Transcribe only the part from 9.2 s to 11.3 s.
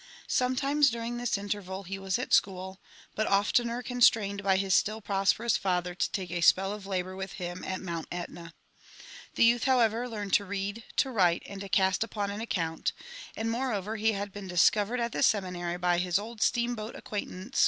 The youth, however, learned to read, to